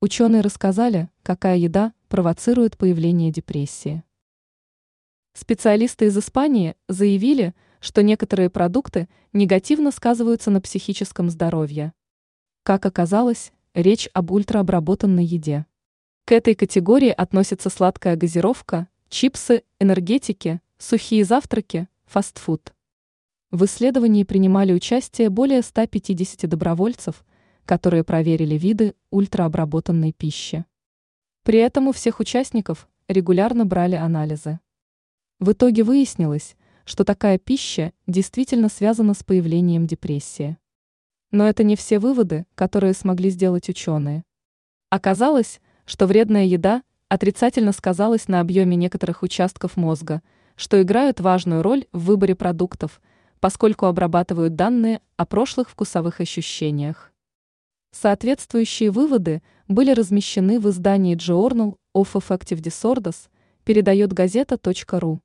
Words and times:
Ученые 0.00 0.42
рассказали, 0.42 1.08
какая 1.24 1.56
еда 1.56 1.92
провоцирует 2.08 2.78
появление 2.78 3.32
депрессии. 3.32 4.04
Специалисты 5.32 6.04
из 6.04 6.16
Испании 6.16 6.76
заявили, 6.86 7.52
что 7.80 8.04
некоторые 8.04 8.48
продукты 8.48 9.08
негативно 9.32 9.90
сказываются 9.90 10.52
на 10.52 10.60
психическом 10.60 11.30
здоровье. 11.30 11.92
Как 12.62 12.86
оказалось, 12.86 13.50
речь 13.74 14.08
об 14.12 14.30
ультраобработанной 14.30 15.24
еде. 15.24 15.66
К 16.26 16.32
этой 16.32 16.54
категории 16.54 17.10
относится 17.10 17.68
сладкая 17.68 18.14
газировка, 18.14 18.86
чипсы, 19.08 19.64
энергетики, 19.80 20.60
сухие 20.78 21.24
завтраки, 21.24 21.88
фастфуд. 22.04 22.72
В 23.50 23.64
исследовании 23.64 24.22
принимали 24.22 24.72
участие 24.72 25.28
более 25.28 25.62
150 25.62 26.48
добровольцев, 26.48 27.24
которые 27.68 28.02
проверили 28.02 28.54
виды 28.54 28.94
ультраобработанной 29.10 30.14
пищи. 30.14 30.64
При 31.42 31.58
этом 31.58 31.88
у 31.88 31.92
всех 31.92 32.18
участников 32.18 32.88
регулярно 33.08 33.66
брали 33.66 33.94
анализы. 33.94 34.58
В 35.38 35.52
итоге 35.52 35.82
выяснилось, 35.82 36.56
что 36.86 37.04
такая 37.04 37.36
пища 37.36 37.92
действительно 38.06 38.70
связана 38.70 39.12
с 39.12 39.22
появлением 39.22 39.86
депрессии. 39.86 40.56
Но 41.30 41.46
это 41.46 41.62
не 41.62 41.76
все 41.76 41.98
выводы, 41.98 42.46
которые 42.54 42.94
смогли 42.94 43.28
сделать 43.28 43.68
ученые. 43.68 44.24
Оказалось, 44.88 45.60
что 45.84 46.06
вредная 46.06 46.46
еда 46.46 46.82
отрицательно 47.10 47.72
сказалась 47.72 48.28
на 48.28 48.40
объеме 48.40 48.76
некоторых 48.76 49.22
участков 49.22 49.76
мозга, 49.76 50.22
что 50.56 50.80
играют 50.80 51.20
важную 51.20 51.60
роль 51.60 51.84
в 51.92 52.06
выборе 52.06 52.34
продуктов, 52.34 53.02
поскольку 53.40 53.84
обрабатывают 53.84 54.54
данные 54.54 55.02
о 55.18 55.26
прошлых 55.26 55.68
вкусовых 55.68 56.22
ощущениях. 56.22 57.07
Соответствующие 57.90 58.90
выводы 58.90 59.42
были 59.66 59.92
размещены 59.92 60.60
в 60.60 60.68
издании 60.68 61.16
Journal 61.16 61.76
of 61.96 62.12
Affective 62.12 62.60
Disorders, 62.60 63.28
передает 63.64 64.12
газета.ру. 64.12 65.20